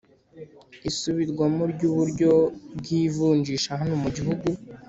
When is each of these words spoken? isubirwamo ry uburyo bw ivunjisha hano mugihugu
isubirwamo 0.89 1.63
ry 1.73 1.81
uburyo 1.89 2.31
bw 2.77 2.85
ivunjisha 3.03 3.71
hano 3.81 3.95
mugihugu 4.03 4.47